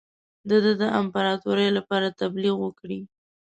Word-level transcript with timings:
د 0.49 0.51
ده 0.63 0.73
د 0.81 0.83
امپراطوری 0.99 1.69
لپاره 1.77 2.07
تبلیغ 2.21 2.55
وکړي. 2.61 2.99